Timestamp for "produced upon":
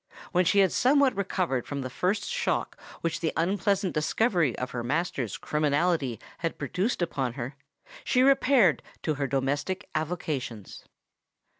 6.57-7.33